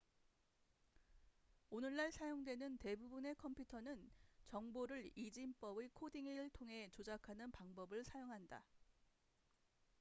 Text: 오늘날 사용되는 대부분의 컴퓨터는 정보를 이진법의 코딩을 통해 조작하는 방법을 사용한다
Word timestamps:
오늘날 1.69 2.11
사용되는 2.11 2.79
대부분의 2.79 3.35
컴퓨터는 3.35 4.09
정보를 4.47 5.11
이진법의 5.15 5.89
코딩을 5.93 6.49
통해 6.49 6.89
조작하는 6.91 7.51
방법을 7.51 8.03
사용한다 8.03 8.65